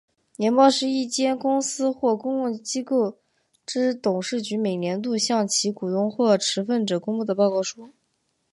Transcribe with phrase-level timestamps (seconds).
[0.37, 3.19] 年报是一间公司或公共机构
[3.67, 7.91] 之董事局每年度向其股东或持份者发布的报告书。